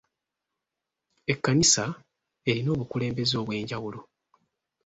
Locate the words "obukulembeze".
2.75-3.35